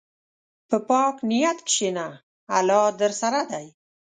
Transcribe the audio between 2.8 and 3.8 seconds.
درسره دی.